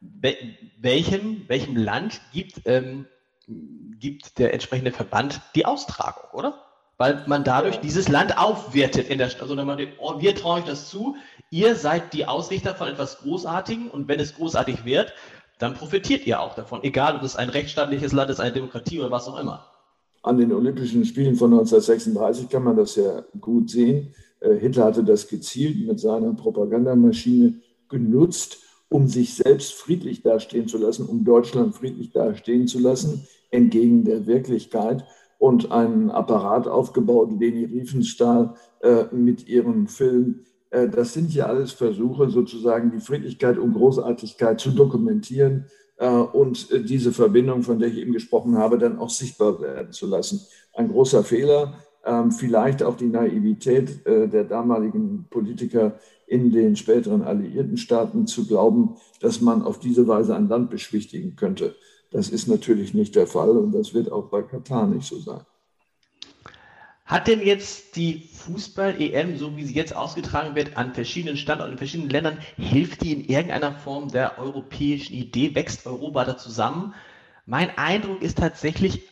welchem, 0.00 1.48
welchem 1.48 1.76
Land 1.76 2.20
gibt, 2.32 2.62
ähm, 2.64 3.06
gibt 3.46 4.38
der 4.38 4.52
entsprechende 4.52 4.92
Verband 4.92 5.40
die 5.54 5.66
Austragung, 5.66 6.30
oder? 6.32 6.65
Weil 6.98 7.22
man 7.26 7.44
dadurch 7.44 7.80
dieses 7.80 8.08
Land 8.08 8.38
aufwertet 8.38 9.08
in 9.08 9.18
der 9.18 9.28
Stadt. 9.28 9.42
Also 9.42 9.56
wenn 9.56 9.66
man 9.66 9.78
wir 9.78 10.34
trauen 10.34 10.60
euch 10.60 10.66
das 10.66 10.88
zu, 10.88 11.16
ihr 11.50 11.74
seid 11.74 12.12
die 12.12 12.26
Ausrichter 12.26 12.74
von 12.74 12.88
etwas 12.88 13.18
Großartigem 13.18 13.88
und 13.88 14.08
wenn 14.08 14.20
es 14.20 14.34
großartig 14.34 14.84
wird, 14.84 15.12
dann 15.58 15.74
profitiert 15.74 16.26
ihr 16.26 16.40
auch 16.40 16.54
davon, 16.54 16.82
egal 16.84 17.16
ob 17.16 17.22
es 17.22 17.36
ein 17.36 17.48
rechtsstaatliches 17.48 18.12
Land 18.12 18.30
ist, 18.30 18.40
eine 18.40 18.52
Demokratie 18.52 19.00
oder 19.00 19.10
was 19.10 19.28
auch 19.28 19.38
immer. 19.38 19.66
An 20.22 20.38
den 20.38 20.52
Olympischen 20.52 21.04
Spielen 21.04 21.36
von 21.36 21.52
1936 21.52 22.48
kann 22.48 22.64
man 22.64 22.76
das 22.76 22.96
ja 22.96 23.24
gut 23.40 23.70
sehen. 23.70 24.14
Äh, 24.40 24.54
Hitler 24.56 24.86
hatte 24.86 25.04
das 25.04 25.28
gezielt 25.28 25.86
mit 25.86 26.00
seiner 26.00 26.34
Propagandamaschine 26.34 27.54
genutzt, 27.88 28.58
um 28.88 29.08
sich 29.08 29.34
selbst 29.34 29.74
friedlich 29.74 30.22
dastehen 30.22 30.68
zu 30.68 30.78
lassen, 30.78 31.06
um 31.06 31.24
Deutschland 31.24 31.74
friedlich 31.74 32.10
dastehen 32.12 32.66
zu 32.66 32.78
lassen, 32.78 33.26
entgegen 33.50 34.04
der 34.04 34.26
Wirklichkeit 34.26 35.04
und 35.38 35.70
einen 35.70 36.10
Apparat 36.10 36.66
aufgebaut, 36.66 37.30
Leni 37.38 37.64
Riefenstahl 37.64 38.54
äh, 38.80 39.04
mit 39.12 39.48
ihrem 39.48 39.86
Film. 39.86 40.40
Äh, 40.70 40.88
das 40.88 41.12
sind 41.12 41.34
ja 41.34 41.46
alles 41.46 41.72
Versuche, 41.72 42.30
sozusagen 42.30 42.90
die 42.90 43.00
Friedlichkeit 43.00 43.58
und 43.58 43.74
Großartigkeit 43.74 44.60
zu 44.60 44.70
dokumentieren 44.70 45.66
äh, 45.98 46.08
und 46.08 46.68
diese 46.88 47.12
Verbindung, 47.12 47.62
von 47.62 47.78
der 47.78 47.88
ich 47.88 47.98
eben 47.98 48.12
gesprochen 48.12 48.56
habe, 48.56 48.78
dann 48.78 48.98
auch 48.98 49.10
sichtbar 49.10 49.60
werden 49.60 49.92
zu 49.92 50.06
lassen. 50.06 50.40
Ein 50.74 50.88
großer 50.88 51.22
Fehler, 51.22 51.74
ähm, 52.04 52.30
vielleicht 52.30 52.82
auch 52.82 52.96
die 52.96 53.08
Naivität 53.08 54.06
der 54.06 54.44
damaligen 54.44 55.26
Politiker 55.28 55.98
in 56.26 56.50
den 56.50 56.76
späteren 56.76 57.22
alliierten 57.22 57.76
Staaten 57.76 58.26
zu 58.26 58.46
glauben, 58.46 58.96
dass 59.20 59.40
man 59.40 59.62
auf 59.62 59.78
diese 59.78 60.08
Weise 60.08 60.34
ein 60.34 60.48
Land 60.48 60.70
beschwichtigen 60.70 61.36
könnte. 61.36 61.74
Das 62.10 62.28
ist 62.28 62.46
natürlich 62.46 62.94
nicht 62.94 63.14
der 63.14 63.26
Fall 63.26 63.50
und 63.50 63.72
das 63.72 63.94
wird 63.94 64.10
auch 64.10 64.28
bei 64.28 64.42
Katar 64.42 64.86
nicht 64.86 65.06
so 65.06 65.18
sein. 65.18 65.40
Hat 67.04 67.28
denn 67.28 67.40
jetzt 67.40 67.94
die 67.94 68.28
Fußball-EM, 68.32 69.38
so 69.38 69.56
wie 69.56 69.64
sie 69.64 69.74
jetzt 69.74 69.94
ausgetragen 69.94 70.56
wird, 70.56 70.76
an 70.76 70.92
verschiedenen 70.92 71.36
Standorten, 71.36 71.72
in 71.72 71.78
verschiedenen 71.78 72.10
Ländern, 72.10 72.38
hilft 72.56 73.02
die 73.02 73.12
in 73.12 73.24
irgendeiner 73.24 73.78
Form 73.78 74.08
der 74.10 74.40
europäischen 74.40 75.14
Idee? 75.14 75.54
Wächst 75.54 75.86
Europa 75.86 76.24
da 76.24 76.36
zusammen? 76.36 76.94
Mein 77.44 77.70
Eindruck 77.78 78.22
ist 78.22 78.38
tatsächlich 78.38 79.08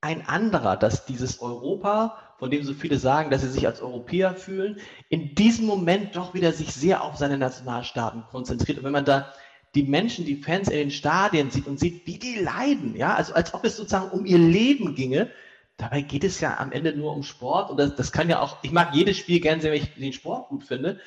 ein 0.00 0.26
anderer, 0.26 0.76
dass 0.76 1.06
dieses 1.06 1.40
Europa, 1.40 2.18
von 2.38 2.50
dem 2.50 2.64
so 2.64 2.74
viele 2.74 2.98
sagen, 2.98 3.30
dass 3.30 3.42
sie 3.42 3.50
sich 3.50 3.68
als 3.68 3.80
Europäer 3.80 4.34
fühlen, 4.34 4.78
in 5.08 5.36
diesem 5.36 5.66
Moment 5.66 6.16
doch 6.16 6.34
wieder 6.34 6.52
sich 6.52 6.74
sehr 6.74 7.04
auf 7.04 7.16
seine 7.16 7.38
Nationalstaaten 7.38 8.24
konzentriert. 8.30 8.78
Und 8.78 8.84
wenn 8.84 8.92
man 8.92 9.04
da 9.04 9.32
die 9.74 9.82
Menschen, 9.82 10.24
die 10.24 10.36
Fans 10.36 10.68
in 10.68 10.76
den 10.76 10.90
Stadien 10.90 11.50
sieht 11.50 11.66
und 11.66 11.78
sieht, 11.78 12.06
wie 12.06 12.18
die 12.18 12.36
leiden, 12.36 12.96
ja, 12.96 13.14
also 13.14 13.34
als 13.34 13.54
ob 13.54 13.64
es 13.64 13.76
sozusagen 13.76 14.10
um 14.10 14.26
ihr 14.26 14.38
Leben 14.38 14.94
ginge, 14.94 15.30
dabei 15.76 16.00
geht 16.00 16.24
es 16.24 16.40
ja 16.40 16.58
am 16.58 16.72
Ende 16.72 16.96
nur 16.96 17.14
um 17.14 17.22
Sport 17.22 17.70
und 17.70 17.76
das, 17.78 17.94
das 17.94 18.12
kann 18.12 18.28
ja 18.28 18.40
auch, 18.40 18.62
ich 18.62 18.72
mag 18.72 18.94
jedes 18.94 19.16
Spiel 19.16 19.40
gerne 19.40 19.62
wenn 19.62 19.74
ich 19.74 19.94
den 19.94 20.12
Sport 20.12 20.48
gut 20.48 20.64
finde. 20.64 21.00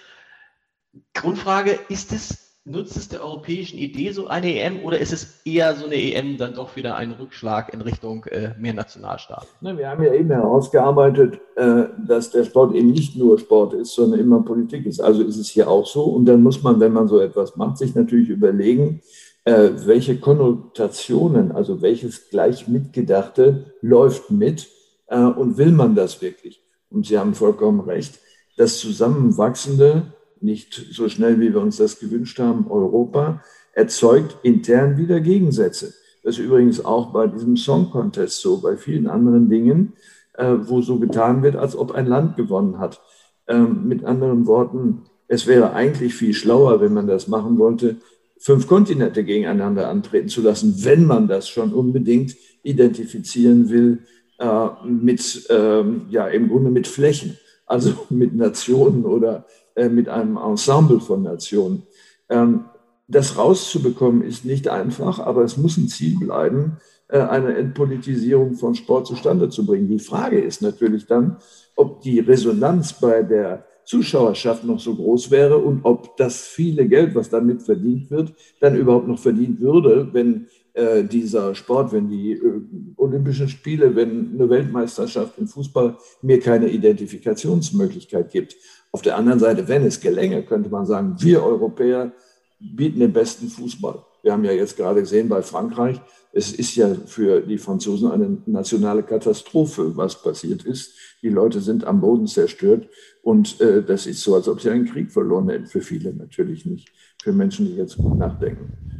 Grundfrage, 1.13 1.80
ist 1.89 2.12
es 2.12 2.50
nutzt 2.63 2.96
es 2.96 3.10
der 3.10 3.24
europäischen 3.24 3.77
Idee 3.77 4.12
so 4.12 4.27
eine 4.27 4.60
EM 4.60 4.84
oder 4.84 5.00
ist 5.00 5.12
es 5.12 5.41
eher 5.46 5.75
so 5.75 5.86
eine 5.86 5.96
EM 5.96 6.38
dann 6.38 6.53
doch 6.53 6.75
wieder 6.75 6.96
ein 6.96 7.12
Rückschlag 7.12 7.74
in 7.74 7.82
Richtung 7.82 8.25
äh, 8.25 8.53
mehr 8.60 8.74
Nationalstaat? 8.74 9.48
Wir 9.62 9.89
haben 9.89 10.03
ja 10.03 10.13
eben 10.13 10.30
herausgearbeitet, 10.30 11.39
äh, 11.56 11.86
dass 12.06 12.30
der 12.30 12.44
Sport 12.44 12.75
eben 12.75 12.91
nicht 12.91 13.15
nur 13.15 13.39
Sport 13.39 13.74
ist, 13.74 13.96
sondern 13.96 14.20
immer 14.20 14.44
Politik 14.44 14.86
ist. 14.86 15.01
Also 15.01 15.24
ist 15.24 15.38
es 15.38 15.50
hier 15.50 15.70
auch 15.70 15.88
so. 15.88 16.03
Und 16.03 16.25
dann 16.25 16.44
muss 16.44 16.62
man, 16.62 16.80
wenn 16.80 16.94
man 16.94 17.08
so 17.08 17.20
etwas 17.20 17.56
macht, 17.56 17.80
sich 17.80 17.96
natürlich 17.96 18.30
überlegen, 18.30 19.01
äh, 19.44 19.72
welche 19.86 20.20
Konnotationen, 20.20 21.51
also 21.51 21.82
welches 21.82 22.30
gleich 22.30 22.68
mitgedachte 22.68 23.74
läuft 23.82 24.30
mit 24.30 24.70
äh, 25.08 25.18
und 25.18 25.58
will 25.58 25.72
man 25.72 25.96
das 25.96 26.22
wirklich? 26.22 26.62
Und 26.91 27.08
Sie 27.08 27.18
haben 27.18 27.34
vollkommen 27.34 27.80
recht. 27.80 28.20
Das 28.56 28.77
zusammenwachsende 28.77 30.13
nicht 30.43 30.74
so 30.91 31.10
schnell, 31.10 31.39
wie 31.39 31.53
wir 31.53 31.62
uns 31.62 31.77
das 31.77 32.00
gewünscht 32.00 32.39
haben, 32.39 32.69
Europa, 32.69 33.43
erzeugt 33.74 34.38
intern 34.43 34.98
wieder 34.98 35.19
Gegensätze. 35.19 35.93
Das 36.24 36.38
ist 36.38 36.45
übrigens 36.45 36.83
auch 36.83 37.12
bei 37.12 37.27
diesem 37.27 37.57
Song 37.57 37.89
Contest 37.89 38.41
so, 38.41 38.62
bei 38.62 38.77
vielen 38.77 39.07
anderen 39.07 39.50
Dingen, 39.50 39.93
äh, 40.33 40.55
wo 40.60 40.81
so 40.81 41.00
getan 41.00 41.41
wird, 41.43 41.55
als 41.55 41.75
ob 41.75 41.91
ein 41.91 42.05
Land 42.05 42.36
gewonnen 42.38 42.79
hat. 42.79 43.01
Ähm, 43.48 43.88
mit 43.88 44.03
anderen 44.05 44.45
Worten, 44.45 45.03
es 45.27 45.48
wäre 45.48 45.74
eigentlich 45.74 46.13
viel 46.13 46.33
schlauer, 46.33 46.81
wenn 46.81 46.93
man 46.93 47.07
das 47.07 47.27
machen 47.27 47.57
wollte, 47.57 47.98
fünf 48.38 48.67
Kontinente 48.67 49.24
gegeneinander 49.24 49.88
antreten 49.88 50.27
zu 50.27 50.41
lassen, 50.41 50.83
wenn 50.83 51.05
man 51.05 51.27
das 51.27 51.48
schon 51.48 51.74
unbedingt 51.74 52.36
identifizieren 52.63 53.69
will 53.69 54.00
äh, 54.39 54.67
mit, 54.86 55.48
ähm, 55.50 56.07
ja, 56.10 56.27
im 56.27 56.50
Grunde 56.50 56.71
mit 56.71 56.88
Flächen, 56.88 57.38
also 57.65 57.93
mit 58.10 58.36
Nationen 58.36 59.05
oder 59.05 59.45
mit 59.90 60.10
einem 60.10 60.38
Ensemble 60.38 61.00
von 61.00 61.24
Nationen. 61.24 61.84
Ähm, 62.30 62.66
das 63.08 63.38
rauszubekommen 63.38 64.22
ist 64.22 64.46
nicht 64.46 64.70
einfach, 64.70 65.20
aber 65.20 65.44
es 65.44 65.58
muss 65.58 65.78
ein 65.78 65.90
Ziel 65.90 66.18
bleiben, 66.18 66.78
äh, 67.10 67.20
eine 67.20 67.56
Entpolitisierung 67.56 68.54
von 68.56 68.74
Sport 68.74 69.08
zustande 69.08 69.50
zu 69.50 69.66
bringen. 69.66 69.90
Die 69.90 70.00
Frage 70.00 70.40
ist 70.40 70.62
natürlich 70.62 71.08
dann, 71.08 71.38
ob 71.75 72.01
die 72.01 72.20
Resonanz 72.20 72.94
bei 72.94 73.22
der 73.22 73.66
Zuschauerschaft 73.84 74.63
noch 74.63 74.80
so 74.80 74.96
groß 74.96 75.32
wäre 75.32 75.58
und 75.58 75.84
ob 75.84 76.16
das 76.16 76.42
viele 76.42 76.88
Geld, 76.88 77.13
was 77.13 77.30
damit 77.30 77.63
verdient 77.63 78.10
wird, 78.12 78.34
dann 78.62 78.78
überhaupt 78.78 79.08
noch 79.08 79.20
verdient 79.20 79.60
würde, 79.60 80.10
wenn 80.13 80.48
äh, 80.74 81.04
dieser 81.04 81.54
Sport, 81.56 81.92
wenn 81.92 82.10
die 82.10 82.34
äh, 82.34 82.62
Olympischen 82.98 83.50
Spiele, 83.50 83.96
wenn 83.96 84.34
eine 84.34 84.50
Weltmeisterschaft 84.50 85.38
im 85.38 85.48
Fußball 85.48 85.98
mir 86.22 86.40
keine 86.40 86.70
Identifikationsmöglichkeit 86.70 88.32
gibt. 88.32 88.56
Auf 88.92 89.01
der 89.01 89.18
anderen 89.18 89.40
Seite, 89.40 89.68
wenn 89.68 89.86
es 89.86 90.00
gelänge, 90.00 90.44
könnte 90.44 90.70
man 90.70 90.86
sagen, 90.86 91.16
wir 91.20 91.44
Europäer 91.44 92.12
bieten 92.60 93.00
den 93.00 93.13
besten 93.13 93.48
Fußball. 93.48 94.06
Wir 94.24 94.34
haben 94.34 94.44
ja 94.44 94.51
jetzt 94.51 94.78
gerade 94.78 95.01
gesehen 95.01 95.30
bei 95.30 95.42
Frankreich, 95.42 96.00
es 96.34 96.54
ist 96.54 96.75
ja 96.75 96.94
für 97.06 97.42
die 97.42 97.58
Franzosen 97.58 98.10
eine 98.10 98.38
nationale 98.46 99.04
Katastrophe, 99.04 99.98
was 99.98 100.22
passiert 100.22 100.63
ist. 100.63 100.94
Die 101.22 101.30
Leute 101.30 101.60
sind 101.60 101.84
am 101.84 102.00
Boden 102.00 102.28
zerstört 102.28 102.88
und 103.22 103.60
äh, 103.60 103.84
das 103.84 104.06
ist 104.06 104.22
so, 104.22 104.36
als 104.36 104.48
ob 104.48 104.62
sie 104.62 104.70
einen 104.70 104.86
Krieg 104.86 105.12
verloren 105.12 105.50
hätten. 105.50 105.68
Für 105.68 105.82
viele 105.82 106.13
natürlich 106.13 106.66
nicht, 106.66 106.90
für 107.22 107.34
Menschen, 107.34 107.66
die 107.66 107.75
jetzt 107.75 107.98
gut 107.98 108.18
nachdenken. 108.18 108.90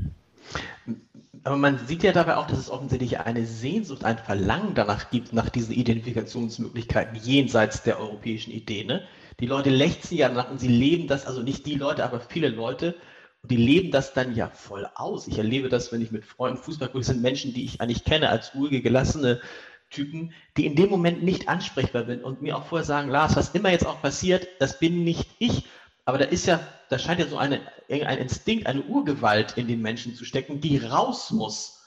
Aber 1.43 1.57
man 1.57 1.79
sieht 1.88 2.03
ja 2.03 2.12
dabei 2.12 2.38
auch, 2.38 2.45
dass 2.45 2.60
es 2.60 2.69
offensichtlich 2.69 3.19
eine 3.19 3.45
Sehnsucht, 3.45 4.03
ein 4.03 4.19
Verlangen 4.19 4.75
danach 4.75 5.10
gibt, 5.10 5.33
nach 5.33 5.50
diesen 5.50 5.74
Identifikationsmöglichkeiten 5.74 7.15
jenseits 7.15 7.81
der 7.81 8.00
europäischen 8.00 8.51
Idee. 8.51 8.83
Ne? 8.83 9.07
Die 9.39 9.48
Leute 9.48 9.71
lechzen 9.71 10.17
ja 10.17 10.29
danach 10.29 10.51
und 10.51 10.60
sie 10.60 10.67
leben 10.67 11.07
das, 11.07 11.25
also 11.25 11.41
nicht 11.41 11.65
die 11.65 11.75
Leute, 11.75 12.03
aber 12.03 12.19
viele 12.19 12.50
Leute, 12.50 12.95
und 13.41 13.50
die 13.50 13.57
leben 13.57 13.89
das 13.89 14.13
dann 14.13 14.36
ja 14.36 14.50
voll 14.50 14.88
aus. 14.93 15.27
Ich 15.27 15.39
erlebe 15.39 15.69
das, 15.69 15.91
wenn 15.91 16.01
ich 16.01 16.12
mit 16.12 16.25
Freunden 16.25 16.62
Fußball 16.62 16.89
gucke, 16.89 17.03
sind 17.03 17.24
Menschen, 17.24 17.53
die 17.53 17.65
ich 17.65 17.81
eigentlich 17.81 18.03
kenne, 18.03 18.29
als 18.29 18.53
ruhige, 18.53 18.81
gelassene 18.81 19.41
Typen, 19.89 20.33
die 20.57 20.67
in 20.67 20.75
dem 20.75 20.89
Moment 20.91 21.24
nicht 21.24 21.50
ansprechbar 21.50 22.05
sind 22.05 22.24
und 22.24 22.43
mir 22.43 22.55
auch 22.55 22.65
vorher 22.65 22.86
sagen, 22.86 23.10
Lars, 23.10 23.36
was 23.36 23.50
immer 23.50 23.71
jetzt 23.71 23.86
auch 23.86 24.00
passiert, 24.01 24.48
das 24.60 24.79
bin 24.79 25.03
nicht 25.03 25.27
ich. 25.39 25.65
Aber 26.05 26.17
da 26.17 26.25
ist 26.25 26.46
ja, 26.46 26.60
da 26.89 26.98
scheint 26.98 27.20
ja 27.20 27.27
so 27.27 27.38
eine, 27.38 27.62
ein 27.89 28.17
Instinkt, 28.17 28.67
eine 28.67 28.81
Urgewalt 28.84 29.58
in 29.58 29.67
den 29.67 29.81
Menschen 29.81 30.15
zu 30.15 30.25
stecken, 30.25 30.62
die 30.62 30.77
raus 30.77 31.31
muss. 31.31 31.79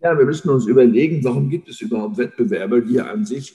Ja, 0.00 0.16
wir 0.18 0.24
müssen 0.24 0.50
uns 0.50 0.66
überlegen, 0.66 1.24
warum 1.24 1.48
gibt 1.48 1.68
es 1.68 1.80
überhaupt 1.80 2.18
Wettbewerbe, 2.18 2.82
die 2.82 3.00
an 3.00 3.24
sich 3.24 3.54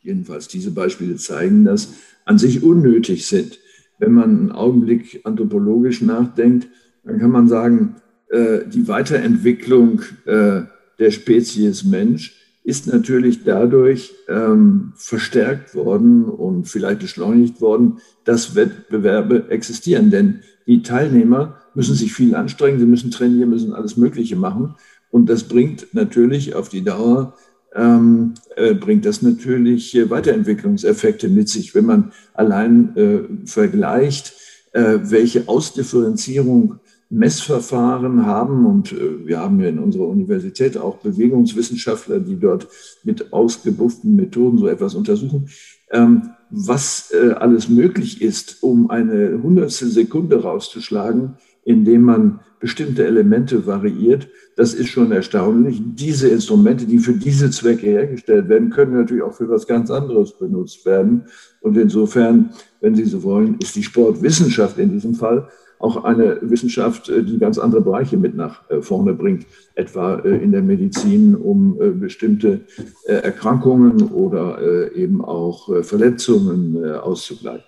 jedenfalls 0.00 0.48
diese 0.48 0.72
Beispiele 0.72 1.16
zeigen 1.16 1.64
das, 1.64 1.94
an 2.24 2.38
sich 2.38 2.62
unnötig 2.62 3.26
sind. 3.26 3.58
Wenn 3.98 4.12
man 4.12 4.30
einen 4.30 4.52
Augenblick 4.52 5.20
anthropologisch 5.24 6.02
nachdenkt, 6.02 6.68
dann 7.04 7.18
kann 7.18 7.30
man 7.30 7.48
sagen, 7.48 7.96
äh, 8.30 8.60
die 8.66 8.88
Weiterentwicklung 8.88 10.02
äh, 10.24 10.62
der 10.98 11.10
Spezies 11.10 11.84
Mensch 11.84 12.41
ist 12.64 12.86
natürlich 12.86 13.44
dadurch 13.44 14.14
ähm, 14.28 14.92
verstärkt 14.96 15.74
worden 15.74 16.24
und 16.24 16.68
vielleicht 16.68 17.00
beschleunigt 17.00 17.60
worden, 17.60 17.98
dass 18.24 18.54
Wettbewerbe 18.54 19.50
existieren. 19.50 20.10
Denn 20.10 20.40
die 20.66 20.82
Teilnehmer 20.82 21.60
müssen 21.74 21.94
sich 21.94 22.12
viel 22.12 22.34
anstrengen, 22.34 22.78
sie 22.78 22.86
müssen 22.86 23.10
trainieren, 23.10 23.50
müssen 23.50 23.72
alles 23.72 23.96
Mögliche 23.96 24.36
machen. 24.36 24.76
Und 25.10 25.28
das 25.28 25.44
bringt 25.44 25.88
natürlich 25.92 26.54
auf 26.54 26.68
die 26.68 26.84
Dauer 26.84 27.34
ähm, 27.74 28.34
äh, 28.56 28.74
bringt 28.74 29.06
das 29.06 29.22
natürlich 29.22 29.96
äh, 29.96 30.10
Weiterentwicklungseffekte 30.10 31.28
mit 31.28 31.48
sich. 31.48 31.74
Wenn 31.74 31.86
man 31.86 32.12
allein 32.34 32.96
äh, 32.96 33.46
vergleicht, 33.46 34.34
äh, 34.72 34.98
welche 35.02 35.48
Ausdifferenzierung 35.48 36.80
Messverfahren 37.12 38.24
haben, 38.24 38.64
und 38.64 38.92
äh, 38.92 39.26
wir 39.26 39.40
haben 39.40 39.60
ja 39.60 39.68
in 39.68 39.78
unserer 39.78 40.08
Universität 40.08 40.78
auch 40.78 40.96
Bewegungswissenschaftler, 40.96 42.20
die 42.20 42.40
dort 42.40 42.68
mit 43.04 43.34
ausgebufften 43.34 44.16
Methoden 44.16 44.56
so 44.56 44.66
etwas 44.66 44.94
untersuchen, 44.94 45.48
ähm, 45.90 46.30
was 46.48 47.12
äh, 47.12 47.32
alles 47.32 47.68
möglich 47.68 48.22
ist, 48.22 48.62
um 48.62 48.90
eine 48.90 49.38
hundertstel 49.42 49.88
Sekunde 49.88 50.42
rauszuschlagen, 50.42 51.34
indem 51.64 52.02
man 52.02 52.40
bestimmte 52.60 53.04
Elemente 53.04 53.66
variiert, 53.66 54.28
das 54.56 54.72
ist 54.72 54.88
schon 54.88 55.12
erstaunlich. 55.12 55.82
Diese 55.84 56.28
Instrumente, 56.28 56.86
die 56.86 56.98
für 56.98 57.12
diese 57.12 57.50
Zwecke 57.50 57.86
hergestellt 57.86 58.48
werden, 58.48 58.70
können 58.70 58.94
natürlich 58.94 59.22
auch 59.22 59.34
für 59.34 59.48
was 59.50 59.66
ganz 59.66 59.90
anderes 59.90 60.38
benutzt 60.38 60.86
werden. 60.86 61.24
Und 61.60 61.76
insofern, 61.76 62.50
wenn 62.80 62.94
Sie 62.94 63.04
so 63.04 63.22
wollen, 63.22 63.58
ist 63.60 63.76
die 63.76 63.82
Sportwissenschaft 63.82 64.78
in 64.78 64.92
diesem 64.92 65.14
Fall 65.14 65.48
auch 65.82 66.04
eine 66.04 66.38
Wissenschaft, 66.42 67.08
äh, 67.08 67.22
die 67.22 67.38
ganz 67.38 67.58
andere 67.58 67.82
Bereiche 67.82 68.16
mit 68.16 68.34
nach 68.34 68.70
äh, 68.70 68.80
vorne 68.80 69.12
bringt, 69.14 69.46
etwa 69.74 70.16
äh, 70.20 70.36
in 70.36 70.52
der 70.52 70.62
Medizin, 70.62 71.34
um 71.34 71.76
bestimmte 71.98 72.60
Erkrankungen 73.06 74.10
oder 74.12 74.92
eben 74.94 75.24
auch 75.24 75.82
Verletzungen 75.82 76.84
auszugleichen. 76.94 77.64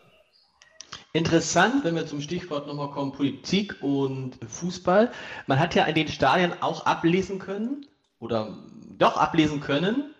Interessant, 1.12 1.84
wenn 1.84 1.94
wir 1.94 2.06
zum 2.06 2.20
Stichwort 2.20 2.66
nochmal 2.66 2.90
kommen, 2.90 3.12
Politik 3.12 3.76
und 3.80 4.38
Fußball. 4.46 5.10
Man 5.46 5.58
hat 5.58 5.74
ja 5.74 5.84
in 5.84 5.94
den 5.94 6.08
Stadien 6.08 6.52
auch 6.60 6.86
ablesen 6.86 7.38
können, 7.38 7.86
oder 8.20 8.56
doch 8.98 9.16
ablesen 9.16 9.60
können, 9.60 10.13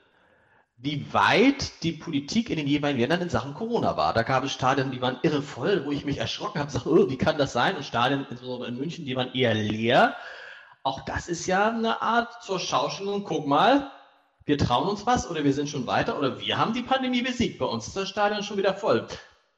wie 0.84 1.12
weit 1.12 1.82
die 1.82 1.92
Politik 1.92 2.50
in 2.50 2.56
den 2.56 2.66
jeweiligen 2.66 3.00
Ländern 3.00 3.22
in 3.22 3.30
Sachen 3.30 3.54
Corona 3.54 3.96
war. 3.96 4.12
Da 4.12 4.22
gab 4.22 4.44
es 4.44 4.52
Stadien, 4.52 4.90
die 4.90 5.00
waren 5.00 5.18
irre 5.22 5.42
voll, 5.42 5.84
wo 5.84 5.90
ich 5.90 6.04
mich 6.04 6.18
erschrocken 6.18 6.60
habe, 6.60 6.66
gesagt, 6.66 6.86
oh, 6.86 7.08
wie 7.08 7.18
kann 7.18 7.38
das 7.38 7.52
sein? 7.52 7.76
Und 7.76 7.84
Stadien, 7.84 8.26
insbesondere 8.30 8.68
in 8.68 8.76
München, 8.76 9.04
die 9.04 9.16
waren 9.16 9.32
eher 9.34 9.54
leer. 9.54 10.14
Auch 10.82 11.00
das 11.04 11.28
ist 11.28 11.46
ja 11.46 11.68
eine 11.68 12.02
Art 12.02 12.42
zur 12.42 12.60
Schaustellung. 12.60 13.24
Guck 13.24 13.46
mal, 13.46 13.90
wir 14.44 14.58
trauen 14.58 14.88
uns 14.88 15.06
was 15.06 15.28
oder 15.28 15.42
wir 15.42 15.54
sind 15.54 15.68
schon 15.68 15.86
weiter 15.86 16.18
oder 16.18 16.38
wir 16.38 16.58
haben 16.58 16.74
die 16.74 16.82
Pandemie 16.82 17.22
besiegt. 17.22 17.58
Bei 17.58 17.66
uns 17.66 17.88
ist 17.88 17.96
das 17.96 18.08
Stadion 18.08 18.42
schon 18.42 18.58
wieder 18.58 18.74
voll 18.74 19.08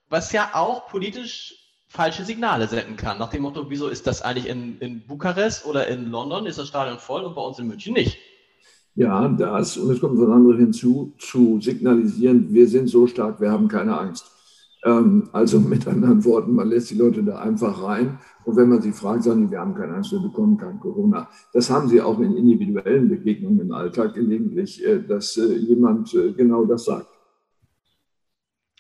was 0.09 0.33
ja 0.33 0.51
auch 0.55 0.89
politisch 0.89 1.55
falsche 1.89 2.25
Signale 2.25 2.69
senden 2.69 2.97
kann. 2.97 3.19
Nach 3.19 3.31
dem 3.31 3.43
Motto, 3.43 3.71
wieso 3.71 3.89
ist 3.89 4.07
das 4.07 4.23
eigentlich 4.23 4.47
in, 4.47 4.79
in 4.81 5.07
Bukarest 5.07 5.67
oder 5.67 5.87
in 5.87 6.11
London, 6.11 6.47
ist 6.47 6.59
das 6.59 6.69
Stadion 6.69 6.99
voll 6.99 7.25
und 7.25 7.35
bei 7.35 7.43
uns 7.43 7.59
in 7.59 7.67
München 7.67 7.95
nicht? 7.95 8.19
Ja, 8.97 9.29
das, 9.29 9.77
und 9.77 9.91
es 9.91 10.01
kommt 10.01 10.19
von 10.19 10.33
anderen 10.33 10.57
hinzu, 10.59 11.13
zu 11.19 11.61
signalisieren, 11.61 12.53
wir 12.53 12.67
sind 12.67 12.89
so 12.89 13.07
stark, 13.07 13.41
wir 13.43 13.51
haben 13.51 13.69
keine 13.69 13.99
Angst. 13.99 14.33
Ähm, 14.85 15.29
also 15.33 15.61
mit 15.61 15.87
anderen 15.87 16.25
Worten, 16.25 16.55
man 16.55 16.71
lässt 16.71 16.91
die 16.91 16.95
Leute 16.95 17.23
da 17.23 17.39
einfach 17.39 17.83
rein. 17.83 18.19
Und 18.47 18.57
wenn 18.57 18.71
man 18.71 18.81
sie 18.81 18.93
fragt, 18.93 19.25
sagen 19.25 19.47
die, 19.47 19.51
wir 19.51 19.61
haben 19.61 19.75
keine 19.75 19.95
Angst, 19.95 20.13
wir 20.13 20.21
bekommen 20.21 20.57
kein 20.57 20.81
Corona. 20.81 21.29
Das 21.53 21.69
haben 21.69 21.91
sie 21.91 22.01
auch 22.01 22.19
in 22.21 22.37
individuellen 22.37 23.11
Begegnungen 23.11 23.61
im 23.61 23.73
Alltag 23.73 24.15
gelegentlich, 24.15 24.83
äh, 24.83 25.03
dass 25.03 25.37
äh, 25.37 25.57
jemand 25.57 26.15
äh, 26.15 26.33
genau 26.33 26.65
das 26.65 26.87
sagt. 26.87 27.09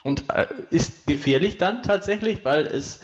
Und 0.02 0.24
ist 0.70 1.06
gefährlich 1.06 1.58
dann 1.58 1.82
tatsächlich, 1.82 2.42
weil 2.42 2.66
es 2.66 3.00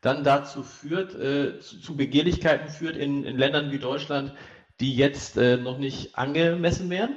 dann 0.00 0.24
dazu 0.24 0.62
führt, 0.62 1.16
zu, 1.60 1.96
Begehrlichkeiten 1.96 2.68
führt 2.68 2.96
in, 2.96 3.24
in 3.24 3.36
Ländern 3.36 3.72
wie 3.72 3.78
Deutschland, 3.78 4.32
die 4.80 4.94
jetzt 4.94 5.36
noch 5.36 5.78
nicht 5.78 6.16
angemessen 6.16 6.90
wären? 6.90 7.16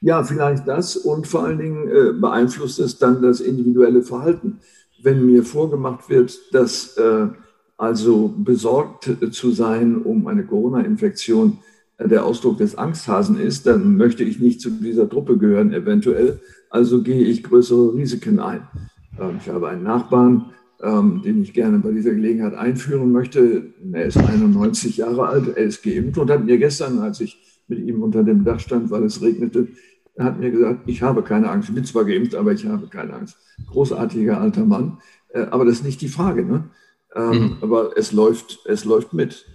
Ja, 0.00 0.24
vielleicht 0.24 0.66
das 0.66 0.96
und 0.96 1.28
vor 1.28 1.44
allen 1.44 1.58
Dingen 1.58 1.88
äh, 1.88 2.12
beeinflusst 2.12 2.80
es 2.80 2.98
dann 2.98 3.22
das 3.22 3.40
individuelle 3.40 4.02
Verhalten. 4.02 4.58
Wenn 5.00 5.24
mir 5.24 5.44
vorgemacht 5.44 6.10
wird, 6.10 6.36
dass 6.52 6.96
äh, 6.96 7.28
also 7.76 8.34
besorgt 8.36 9.10
zu 9.30 9.50
sein 9.52 10.02
um 10.02 10.26
eine 10.26 10.44
Corona-Infektion 10.44 11.58
äh, 11.98 12.08
der 12.08 12.24
Ausdruck 12.24 12.58
des 12.58 12.76
Angsthasen 12.76 13.38
ist, 13.38 13.66
dann 13.66 13.96
möchte 13.96 14.24
ich 14.24 14.40
nicht 14.40 14.60
zu 14.60 14.70
dieser 14.70 15.08
Truppe 15.08 15.38
gehören, 15.38 15.72
eventuell. 15.72 16.40
Also 16.68 17.02
gehe 17.02 17.22
ich 17.22 17.42
größere 17.42 17.94
Risiken 17.94 18.40
ein. 18.40 18.66
Ähm, 19.20 19.38
ich 19.40 19.48
habe 19.48 19.68
einen 19.68 19.84
Nachbarn, 19.84 20.46
ähm, 20.82 21.22
den 21.22 21.42
ich 21.42 21.52
gerne 21.52 21.78
bei 21.78 21.92
dieser 21.92 22.10
Gelegenheit 22.10 22.54
einführen 22.54 23.12
möchte. 23.12 23.72
Er 23.92 24.04
ist 24.04 24.16
91 24.16 24.96
Jahre 24.98 25.28
alt, 25.28 25.56
er 25.56 25.64
ist 25.64 25.82
geimpft 25.82 26.18
und 26.18 26.30
hat 26.30 26.44
mir 26.44 26.58
gestern, 26.58 26.98
als 26.98 27.20
ich 27.20 27.62
mit 27.68 27.78
ihm 27.80 28.02
unter 28.02 28.24
dem 28.24 28.44
Dach 28.44 28.60
stand, 28.60 28.90
weil 28.90 29.04
es 29.04 29.22
regnete, 29.22 29.68
er 30.14 30.26
hat 30.26 30.38
mir 30.38 30.50
gesagt, 30.50 30.82
ich 30.86 31.00
habe 31.02 31.22
keine 31.22 31.48
Angst. 31.48 31.68
Ich 31.68 31.74
bin 31.74 31.84
zwar 31.84 32.04
geimpft, 32.04 32.34
aber 32.34 32.52
ich 32.52 32.66
habe 32.66 32.86
keine 32.88 33.14
Angst. 33.14 33.38
Großartiger 33.66 34.40
alter 34.40 34.64
Mann. 34.64 34.98
Äh, 35.28 35.46
aber 35.50 35.64
das 35.64 35.76
ist 35.76 35.84
nicht 35.84 36.00
die 36.00 36.08
Frage. 36.08 36.44
Ne? 36.44 36.68
Ähm, 37.14 37.30
mhm. 37.30 37.56
Aber 37.62 37.96
es 37.96 38.12
läuft, 38.12 38.60
es 38.66 38.84
läuft 38.84 39.14
mit. 39.14 39.46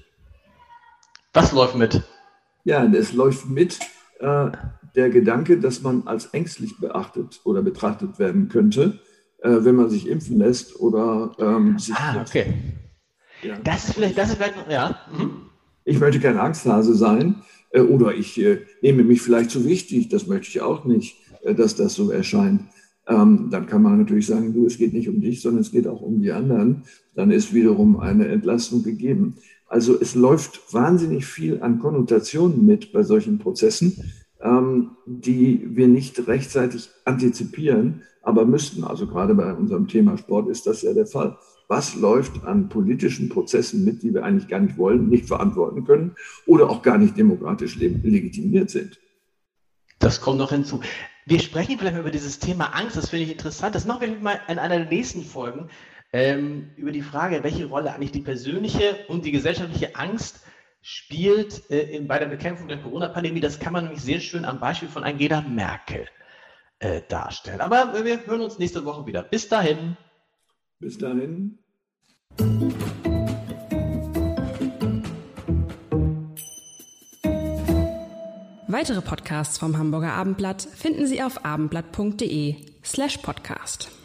Was 1.33 1.51
läuft 1.51 1.75
mit? 1.75 2.01
Ja, 2.63 2.83
es 2.85 3.13
läuft 3.13 3.49
mit 3.49 3.79
äh, 4.19 4.49
der 4.95 5.09
Gedanke, 5.09 5.59
dass 5.59 5.83
man 5.83 6.07
als 6.07 6.27
ängstlich 6.27 6.79
beachtet 6.79 7.41
oder 7.43 7.61
betrachtet 7.61 8.17
werden 8.17 8.49
könnte, 8.49 8.99
äh, 9.39 9.57
wenn 9.59 9.75
man 9.75 9.89
sich 9.89 10.07
impfen 10.07 10.37
lässt 10.37 10.79
oder 10.79 11.35
ähm, 11.39 11.77
sich. 11.79 11.95
Ah, 11.95 12.21
okay. 12.21 12.53
Ja. 13.43 13.57
Das 13.63 13.87
ist 13.87 13.93
vielleicht, 13.95 14.17
das 14.17 14.29
ist 14.29 14.35
vielleicht, 14.37 14.55
ja. 14.69 14.99
Mhm. 15.11 15.49
Ich 15.85 15.99
möchte 15.99 16.19
kein 16.19 16.37
Angsthase 16.37 16.95
sein. 16.95 17.43
Äh, 17.71 17.81
oder 17.81 18.13
ich 18.13 18.39
äh, 18.39 18.61
nehme 18.81 19.03
mich 19.03 19.21
vielleicht 19.21 19.51
zu 19.51 19.65
wichtig, 19.65 20.09
das 20.09 20.27
möchte 20.27 20.47
ich 20.49 20.61
auch 20.61 20.85
nicht, 20.85 21.17
äh, 21.43 21.53
dass 21.53 21.75
das 21.75 21.93
so 21.93 22.11
erscheint. 22.11 22.61
Ähm, 23.07 23.47
dann 23.51 23.67
kann 23.67 23.81
man 23.81 23.97
natürlich 23.97 24.27
sagen, 24.27 24.53
du, 24.53 24.65
es 24.65 24.77
geht 24.77 24.93
nicht 24.93 25.07
um 25.07 25.21
dich, 25.21 25.41
sondern 25.41 25.61
es 25.61 25.71
geht 25.71 25.87
auch 25.87 26.01
um 26.01 26.21
die 26.21 26.31
anderen. 26.31 26.83
Dann 27.15 27.31
ist 27.31 27.53
wiederum 27.53 27.99
eine 27.99 28.27
Entlastung 28.27 28.83
gegeben. 28.83 29.37
Also 29.67 29.99
es 29.99 30.15
läuft 30.15 30.73
wahnsinnig 30.73 31.25
viel 31.25 31.61
an 31.61 31.79
Konnotationen 31.79 32.65
mit 32.65 32.91
bei 32.91 33.03
solchen 33.03 33.37
Prozessen, 33.37 34.13
ähm, 34.41 34.97
die 35.05 35.75
wir 35.75 35.87
nicht 35.87 36.27
rechtzeitig 36.27 36.89
antizipieren, 37.05 38.03
aber 38.21 38.45
müssten. 38.45 38.83
Also 38.83 39.07
gerade 39.07 39.35
bei 39.35 39.53
unserem 39.53 39.87
Thema 39.87 40.17
Sport 40.17 40.49
ist 40.49 40.67
das 40.67 40.81
ja 40.81 40.93
der 40.93 41.07
Fall 41.07 41.37
was 41.67 41.95
läuft 41.95 42.43
an 42.45 42.69
politischen 42.69 43.29
Prozessen 43.29 43.83
mit, 43.83 44.01
die 44.01 44.13
wir 44.13 44.23
eigentlich 44.23 44.47
gar 44.47 44.59
nicht 44.59 44.77
wollen, 44.77 45.09
nicht 45.09 45.27
verantworten 45.27 45.83
können 45.85 46.15
oder 46.45 46.69
auch 46.69 46.81
gar 46.81 46.97
nicht 46.97 47.17
demokratisch 47.17 47.75
legitimiert 47.75 48.69
sind. 48.69 48.99
Das 49.99 50.21
kommt 50.21 50.37
noch 50.37 50.51
hinzu. 50.51 50.81
Wir 51.25 51.39
sprechen 51.39 51.77
vielleicht 51.77 51.95
mal 51.95 52.01
über 52.01 52.11
dieses 52.11 52.39
Thema 52.39 52.67
Angst, 52.67 52.95
das 52.95 53.09
finde 53.09 53.25
ich 53.25 53.31
interessant. 53.31 53.75
Das 53.75 53.85
machen 53.85 54.01
wir 54.01 54.19
mal 54.19 54.39
in 54.47 54.59
einer 54.59 54.77
der 54.77 54.87
nächsten 54.87 55.23
Folgen 55.23 55.69
ähm, 56.13 56.69
über 56.77 56.91
die 56.91 57.01
Frage, 57.01 57.43
welche 57.43 57.65
Rolle 57.65 57.93
eigentlich 57.93 58.11
die 58.11 58.21
persönliche 58.21 58.95
und 59.09 59.25
die 59.25 59.31
gesellschaftliche 59.31 59.95
Angst 59.95 60.39
spielt 60.81 61.69
äh, 61.69 61.81
in, 61.95 62.07
bei 62.07 62.19
der 62.19 62.27
Bekämpfung 62.27 62.67
der 62.67 62.81
Corona-Pandemie. 62.81 63.39
Das 63.39 63.59
kann 63.59 63.73
man 63.73 63.85
nämlich 63.85 64.01
sehr 64.01 64.19
schön 64.19 64.45
am 64.45 64.59
Beispiel 64.59 64.89
von 64.89 65.03
Angela 65.03 65.41
Merkel 65.41 66.07
äh, 66.79 67.01
darstellen. 67.07 67.61
Aber 67.61 68.03
wir 68.05 68.25
hören 68.25 68.41
uns 68.41 68.59
nächste 68.59 68.85
Woche 68.85 69.05
wieder. 69.05 69.23
Bis 69.23 69.47
dahin. 69.47 69.97
Bis 70.79 70.97
dahin. 70.97 71.59
Weitere 78.69 79.01
Podcasts 79.01 79.57
vom 79.57 79.77
Hamburger 79.77 80.13
Abendblatt 80.13 80.61
finden 80.61 81.07
Sie 81.07 81.23
auf 81.23 81.45
abendblatt.de 81.45 82.57
slash 82.83 83.17
podcast. 83.17 83.96